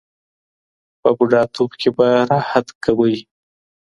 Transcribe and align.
په 1.01 1.09
بوډاتوب 1.17 1.71
کې 1.79 1.89
به 1.97 2.07
راحت 2.29 2.67
کوئ. 2.83 3.15